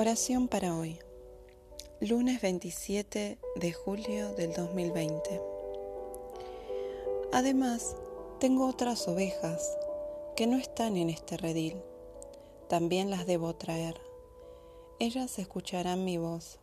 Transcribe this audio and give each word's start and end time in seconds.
Oración 0.00 0.48
para 0.48 0.74
hoy, 0.74 0.98
lunes 2.00 2.40
27 2.40 3.36
de 3.56 3.72
julio 3.74 4.32
del 4.32 4.54
2020. 4.54 5.42
Además, 7.34 7.96
tengo 8.38 8.66
otras 8.66 9.06
ovejas 9.08 9.76
que 10.36 10.46
no 10.46 10.56
están 10.56 10.96
en 10.96 11.10
este 11.10 11.36
redil. 11.36 11.82
También 12.70 13.10
las 13.10 13.26
debo 13.26 13.54
traer. 13.56 14.00
Ellas 15.00 15.38
escucharán 15.38 16.02
mi 16.02 16.16
voz 16.16 16.60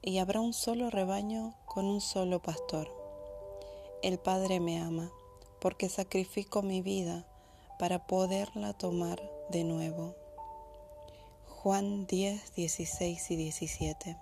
y 0.00 0.16
habrá 0.16 0.40
un 0.40 0.54
solo 0.54 0.88
rebaño 0.88 1.54
con 1.66 1.84
un 1.84 2.00
solo 2.00 2.40
pastor. 2.40 2.88
El 4.02 4.18
Padre 4.18 4.58
me 4.58 4.80
ama 4.80 5.12
porque 5.60 5.90
sacrifico 5.90 6.62
mi 6.62 6.80
vida 6.80 7.26
para 7.78 8.06
poderla 8.06 8.72
tomar 8.72 9.20
de 9.50 9.64
nuevo. 9.64 10.19
Juan 11.62 12.06
10, 12.06 12.54
16 12.54 13.30
y 13.32 13.36
17. 13.36 14.16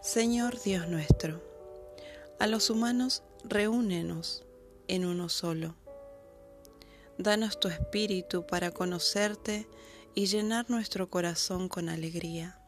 Señor 0.00 0.58
Dios 0.62 0.88
nuestro, 0.88 1.42
a 2.40 2.46
los 2.46 2.70
humanos 2.70 3.22
reúnenos 3.44 4.42
en 4.88 5.04
uno 5.04 5.28
solo. 5.28 5.74
Danos 7.18 7.60
tu 7.60 7.68
espíritu 7.68 8.46
para 8.46 8.70
conocerte 8.70 9.68
y 10.14 10.28
llenar 10.28 10.70
nuestro 10.70 11.10
corazón 11.10 11.68
con 11.68 11.90
alegría, 11.90 12.58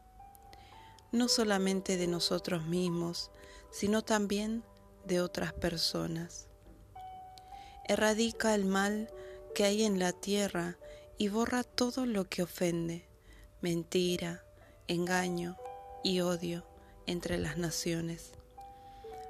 no 1.11 1.29
solamente 1.29 1.97
de 1.97 2.05
nosotros 2.05 2.67
mismos, 2.67 3.31
sino 3.71 4.03
también 4.03 4.63
de 5.03 5.21
otras 5.21 5.51
personas. 5.51 6.47
Erradica 7.87 8.53
el 8.53 8.65
mal 8.65 9.11
que 9.55 9.63
hay 9.63 9.81
en 9.81 9.97
la 9.97 10.11
tierra 10.11 10.77
y 11.17 11.29
borra 11.29 11.63
todo 11.63 12.05
lo 12.05 12.29
que 12.29 12.43
ofende, 12.43 13.07
mentira, 13.61 14.43
engaño 14.87 15.57
y 16.03 16.21
odio 16.21 16.65
entre 17.05 17.37
las 17.37 17.57
naciones. 17.57 18.33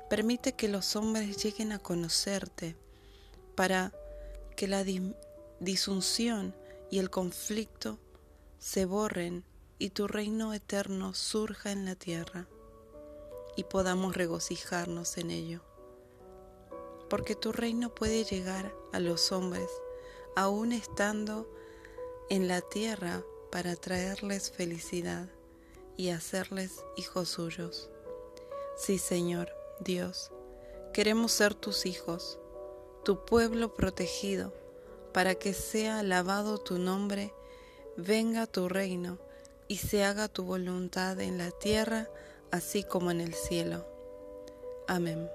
Permite 0.10 0.54
que 0.54 0.68
los 0.68 0.96
hombres 0.96 1.42
lleguen 1.44 1.72
a 1.72 1.80
conocerte 1.80 2.76
para 3.56 3.94
que 4.56 4.68
la 4.68 4.84
disunción 5.60 6.56
y 6.90 7.00
el 7.00 7.10
conflicto 7.10 8.00
se 8.60 8.86
borren 8.86 9.44
y 9.80 9.90
tu 9.90 10.08
reino 10.08 10.54
eterno 10.54 11.14
surja 11.14 11.72
en 11.72 11.86
la 11.86 11.96
tierra 11.96 12.48
y 13.56 13.64
podamos 13.64 14.16
regocijarnos 14.16 15.18
en 15.18 15.32
ello. 15.32 15.62
Porque 17.10 17.36
tu 17.36 17.52
reino 17.52 17.94
puede 17.94 18.24
llegar 18.24 18.74
a 18.94 19.00
los 19.00 19.32
hombres 19.32 19.70
aún 20.36 20.72
estando 20.72 21.50
en 22.30 22.48
la 22.48 22.62
tierra 22.62 23.24
para 23.52 23.76
traerles 23.76 24.52
felicidad 24.52 25.28
y 25.96 26.10
hacerles 26.10 26.84
hijos 26.96 27.30
suyos. 27.30 27.90
Sí, 28.78 28.98
Señor, 28.98 29.50
Dios, 29.80 30.32
queremos 30.94 31.32
ser 31.32 31.56
tus 31.56 31.86
hijos, 31.86 32.40
tu 33.04 33.26
pueblo 33.26 33.74
protegido, 33.74 34.54
para 35.14 35.36
que 35.36 35.54
sea 35.54 36.00
alabado 36.00 36.58
tu 36.58 36.78
nombre, 36.78 37.34
venga 37.96 38.46
tu 38.46 38.70
reino 38.70 39.18
y 39.68 39.78
se 39.78 40.04
haga 40.04 40.28
tu 40.28 40.44
voluntad 40.44 41.20
en 41.20 41.38
la 41.38 41.52
tierra 41.52 42.10
así 42.52 42.84
como 42.84 43.12
en 43.12 43.22
el 43.22 43.34
cielo. 43.34 43.86
Amén. 44.88 45.30